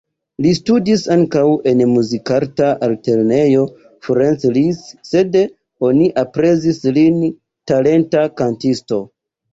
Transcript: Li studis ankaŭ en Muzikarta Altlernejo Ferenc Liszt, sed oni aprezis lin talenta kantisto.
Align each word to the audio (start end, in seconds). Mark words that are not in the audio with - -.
Li 0.43 0.51
studis 0.59 1.01
ankaŭ 1.15 1.43
en 1.71 1.83
Muzikarta 1.89 2.69
Altlernejo 2.87 3.67
Ferenc 4.07 4.47
Liszt, 4.57 4.89
sed 5.11 5.37
oni 5.91 6.09
aprezis 6.25 6.83
lin 6.97 7.21
talenta 7.75 8.25
kantisto. 8.43 9.03